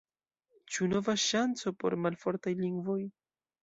Ĉu 0.77 0.87
nova 0.93 1.15
ŝanco 1.27 1.77
por 1.85 1.99
malfortaj 2.09 2.59
lingvoj? 2.67 3.01